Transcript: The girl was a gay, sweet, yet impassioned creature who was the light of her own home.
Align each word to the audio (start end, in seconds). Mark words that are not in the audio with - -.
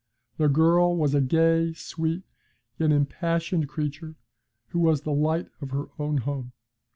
The 0.37 0.47
girl 0.49 0.97
was 0.97 1.13
a 1.13 1.21
gay, 1.21 1.73
sweet, 1.73 2.23
yet 2.79 2.91
impassioned 2.91 3.69
creature 3.69 4.15
who 4.69 4.79
was 4.79 5.01
the 5.01 5.11
light 5.13 5.47
of 5.61 5.69
her 5.69 5.89
own 5.99 6.17
home. 6.17 6.53